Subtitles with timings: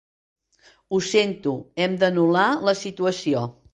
[0.95, 1.53] Ho sento,
[1.83, 3.45] hem d'anul·lar la situació.